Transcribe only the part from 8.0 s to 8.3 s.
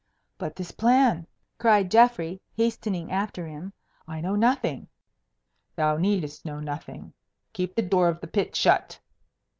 of the